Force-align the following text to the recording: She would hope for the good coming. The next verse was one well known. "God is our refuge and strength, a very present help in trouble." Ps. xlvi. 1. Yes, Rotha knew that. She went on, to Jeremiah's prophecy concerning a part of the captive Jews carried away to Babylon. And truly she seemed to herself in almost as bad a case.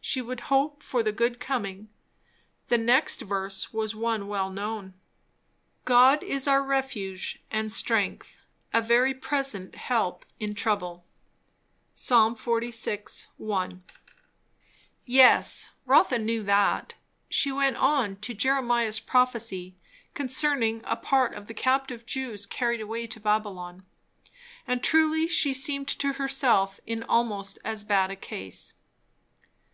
She 0.00 0.22
would 0.22 0.40
hope 0.48 0.82
for 0.82 1.02
the 1.02 1.12
good 1.12 1.38
coming. 1.38 1.90
The 2.68 2.78
next 2.78 3.20
verse 3.22 3.74
was 3.74 3.94
one 3.94 4.26
well 4.26 4.48
known. 4.48 4.94
"God 5.84 6.22
is 6.22 6.48
our 6.48 6.62
refuge 6.62 7.42
and 7.50 7.70
strength, 7.70 8.40
a 8.72 8.80
very 8.80 9.12
present 9.12 9.74
help 9.74 10.24
in 10.40 10.54
trouble." 10.54 11.04
Ps. 11.94 12.08
xlvi. 12.08 13.26
1. 13.36 13.84
Yes, 15.04 15.72
Rotha 15.84 16.18
knew 16.20 16.42
that. 16.44 16.94
She 17.28 17.52
went 17.52 17.76
on, 17.76 18.16
to 18.18 18.32
Jeremiah's 18.32 19.00
prophecy 19.00 19.76
concerning 20.14 20.80
a 20.84 20.96
part 20.96 21.34
of 21.34 21.48
the 21.48 21.54
captive 21.54 22.06
Jews 22.06 22.46
carried 22.46 22.80
away 22.80 23.06
to 23.08 23.20
Babylon. 23.20 23.84
And 24.66 24.82
truly 24.82 25.26
she 25.26 25.52
seemed 25.52 25.88
to 25.88 26.14
herself 26.14 26.80
in 26.86 27.02
almost 27.02 27.58
as 27.62 27.84
bad 27.84 28.10
a 28.10 28.16
case. 28.16 28.74